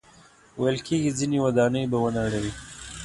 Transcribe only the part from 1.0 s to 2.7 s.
ځینې ودانۍ به ونړوي.